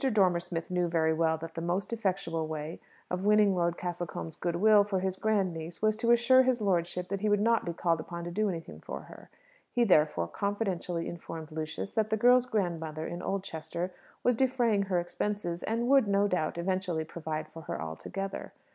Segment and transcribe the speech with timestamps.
[0.11, 2.79] Dormer Smith knew very well that the most effectual way
[3.11, 7.21] of winning Lord Castlecombe's goodwill for his grand niece was to assure his lordship that
[7.21, 9.29] he would not be called upon to do anything for her.
[9.71, 13.93] He, therefore, confidentially informed Lucius that the girl's grandmother in Oldchester
[14.23, 18.53] was defraying her expenses, and would, no doubt, eventually provide for her altogether.